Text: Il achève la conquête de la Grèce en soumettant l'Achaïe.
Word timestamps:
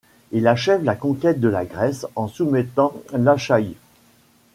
Il 0.31 0.47
achève 0.47 0.83
la 0.83 0.95
conquête 0.95 1.39
de 1.39 1.47
la 1.47 1.63
Grèce 1.63 2.07
en 2.15 2.27
soumettant 2.27 2.91
l'Achaïe. 3.13 3.75